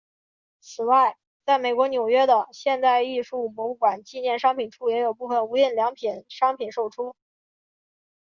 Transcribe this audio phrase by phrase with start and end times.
[0.61, 1.15] 此外
[1.45, 7.15] 在美国纽约的现代艺术博物馆纪念商品处也有部份无印良品商品出售。